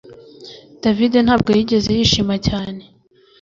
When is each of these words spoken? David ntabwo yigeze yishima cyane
David 0.83 1.13
ntabwo 1.25 1.49
yigeze 1.57 1.89
yishima 1.97 2.35
cyane 2.47 2.83